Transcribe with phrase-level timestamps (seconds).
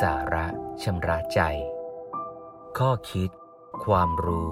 [0.00, 0.46] สาระ
[0.82, 1.40] ชำระใจ
[2.78, 3.30] ข้อคิด
[3.84, 4.50] ความรู้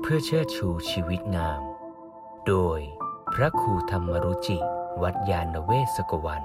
[0.00, 1.62] เพื่อเชิดชูชีวิตงาม
[2.46, 2.80] โดย
[3.34, 4.58] พระครูธรรมรุจิ
[5.02, 6.42] วัดยาณเวศกวัน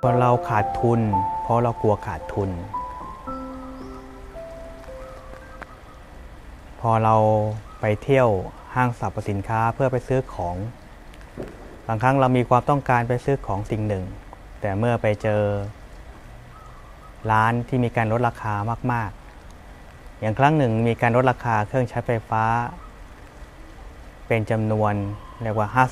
[0.00, 1.00] พอเราขาดทุน
[1.42, 2.50] เพราะเรากลัวขาดทุน
[6.80, 7.16] พอเรา
[7.80, 8.28] ไปเที่ยว
[8.74, 10.56] ห้างสรรพสินค้าเพื่อไปซื้อของ
[11.86, 14.04] บางครั้งเรามีความต้องการไปซื้อของสิ่งหนึ่ง
[14.60, 15.42] แต่เมื่อไปเจอ
[17.30, 18.54] ร้านที่มีการลดราคา
[18.92, 19.10] มาก
[19.64, 22.44] ๆ อย่างครั้งหนึ่งมีการลดราคาเครื่องใช้ไฟฟ้า
[24.26, 24.94] เป็นจำนวน
[25.42, 25.84] เรียกว่า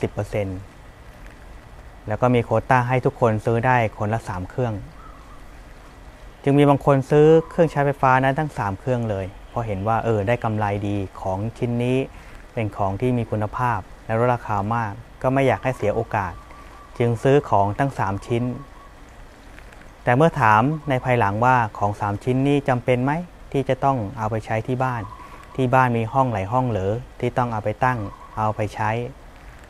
[0.92, 4.74] 50%แล้วก็มีโคต้าให้ทุกคนซื้อได้คนละ 3 เครื่อง
[6.42, 11.98] จึงมีบางคนซื้อเครื่องใช้ไฟฟ้านั้นทั้ง 3 เครื่องเลย เพราะเห็นว่าเออได้กำไรดีของชิ้นนี้
[12.54, 16.32] เป็นของที่มีคุณภาพ และลดราคามาก ก็ไม่อยากให้เสียโอกาส
[16.98, 18.44] จึงซื้อของทั้ง 3 ชิ้น
[20.04, 23.12] แต่เมื่อถามในภายหลังว่าของ 3 ชิ้นนี้จำเป็นไหม
[23.52, 25.02] ที่จะต้องเอาไปใช้ที่บ้าน
[25.56, 27.98] ที่บ้านมีห้องหลายห้องหรือที่ต้องเอาไปตั้ง
[28.38, 28.90] เอาไปใช้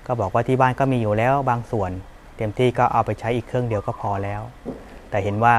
[0.07, 1.91] ก็บอกว่าที่บ้านก็มีอยู่แล้วบางส่วน
[2.37, 4.43] เต็มที่ก็เอาไปใช้อีกเครื่องเดียวก็พอแล้ว
[5.11, 5.55] แต่เห็นว่า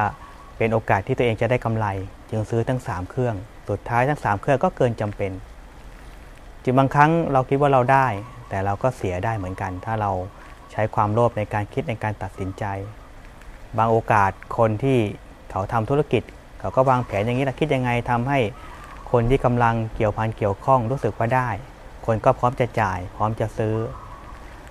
[0.57, 1.87] เป็นโอกาสที่ตัวเองจะได้กำไร
[2.31, 3.35] จึงซื้อทั้ง 3 เครื่อง
[3.69, 5.31] สุดท้ายทั้ง 3 เครื่องก็เกินจำเป็น
[6.63, 8.07] จึงบางครั้งเราคิดว่าเราได้
[8.49, 10.11] แต่เราก็เสียได้เหมือนกัน ถ้าเรา
[10.71, 12.65] ใช้ความโลภในการคิดในการตัดสินใจ
[13.77, 14.97] บางโอกาสคนที่
[15.51, 16.23] เขาทำธุรกิจ
[16.59, 18.39] เขาก็วางแผนอย่างนี้นะคิดยังไงทำให้
[19.11, 21.49] คนที่กำลังเกี่ยวพันเกี่ยวข้องรู้สึกว่าได้
[22.05, 23.75] คนก็พร้อมจะจ่าย พร้อมจะซื้อ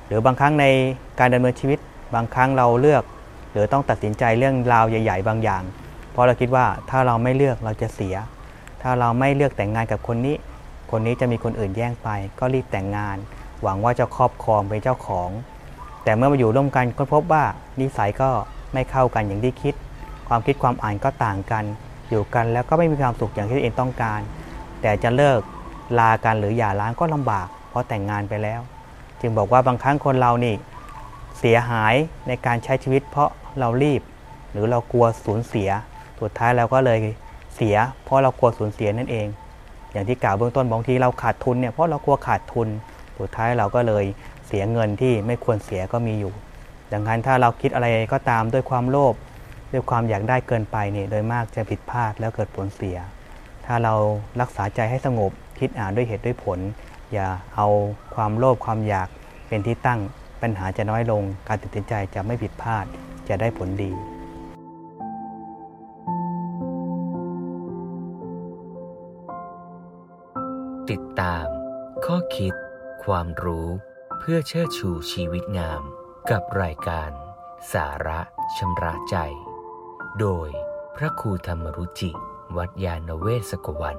[0.06, 0.64] หรือบางครั้งใน
[1.20, 1.78] การดำเนินชีวิต
[2.14, 3.02] บางครั้งเราเลือก
[3.52, 5.62] หรือต้องตัดสินใจเรื่องราวใหญ่ ๆ บางอย่าง
[6.12, 8.16] เพราะเราคิดว่าถ้าเราไม่เลือกเราจะเสีย
[8.82, 10.36] ถ้าเราไม่เลือกแต่งงานกับคนนี้
[10.90, 12.08] คนนี้จะมีคนอื่นแย่งไป
[12.38, 13.16] ก็รีบแต่งงาน
[13.64, 15.30] หวังว่าจะครอบครองเป็นเจ้าของ
[16.04, 17.44] แต่เมื่อมาอยู่ร่วมกันก็พบว่า
[17.80, 18.30] นิสัยก็
[18.72, 19.74] ไม่เข้ากันอย่างที่คิด
[20.28, 21.64] ความคิดความอ่านก็ต่างกัน
[22.10, 24.20] อยู่กันแล้วก็ไม่มีความสุขอย่างที่ตัวเองต้องการ
[24.82, 25.40] แต่จะเลิก
[25.98, 28.60] ลากันหรือหย่าร้างก็ลำบาก เพราะแต่งงานไปแล้ว
[29.20, 30.54] จึงบอกว่าบางครั้งคนเรานี่
[31.38, 31.94] เสียหาย
[32.28, 34.02] ในการใช้ชีวิต เพราะเรารีบ
[34.52, 35.70] หรือเรากลัวสูญเสีย
[36.20, 36.98] สุดท้ายเราก็เลย
[37.56, 39.26] เสีย เพราะเรากลัวสูญเสียนั่นเอง
[39.92, 42.68] อย่างที่กล่าวเบื้องต้นบางทีเราขาดทุนเนี่ยเพราะเรากลัวขาดทุน
[43.18, 44.04] สุดท้ายเราก็เลย
[44.46, 46.32] เสียเงินที่ไม่ควรเสียก็มีอยู่
[46.92, 49.14] ดังนั้นถ้าเราคิดอะไรก็ตามด้วยความโลภ
[49.72, 52.98] ด้วยความอยากได้เกินไปเนี่ยโดยมากจะผิดพลาดแล้วเกิดผลเสีย
[53.66, 53.94] ถ้าเรา
[54.40, 56.58] รักษาใจให้สงบคิดอ่านด้วยเหตุด้วยผล
[57.12, 57.68] อย่าเอา
[58.14, 59.08] ความโลภความอยาก
[59.48, 60.00] เป็นที่ตั้ง
[60.42, 62.84] ปัญหาจะน้อยลง การตัดสินใจจะไม่ผิดพลาด
[63.28, 63.92] จะได้ผลดี
[70.90, 71.44] ติดตาม
[72.04, 72.54] ข้อคิด
[73.04, 73.68] ความรู้
[74.18, 75.82] เพื่อเชิดชูชีวิตงาม
[76.30, 77.10] กับรายการ
[77.72, 78.20] สาระ
[78.56, 79.16] ชำระใจ
[80.20, 80.48] โดย
[80.96, 82.10] พระครูธรรมรุจิ
[82.56, 83.98] วัดยาณเวศกวัน